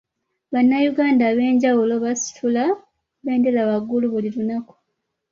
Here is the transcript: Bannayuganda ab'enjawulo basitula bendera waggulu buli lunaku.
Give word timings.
Bannayuganda 0.53 1.23
ab'enjawulo 1.31 1.93
basitula 2.03 2.63
bendera 3.25 3.61
waggulu 3.69 4.05
buli 4.13 4.29
lunaku. 4.35 4.73